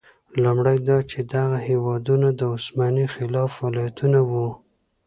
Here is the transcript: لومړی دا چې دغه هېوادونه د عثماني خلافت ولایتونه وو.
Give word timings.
لومړی 0.43 0.77
دا 0.89 0.97
چې 1.11 1.19
دغه 1.33 1.57
هېوادونه 1.67 2.27
د 2.39 2.41
عثماني 2.55 3.05
خلافت 3.15 3.57
ولایتونه 3.65 4.19
وو. 4.29 4.47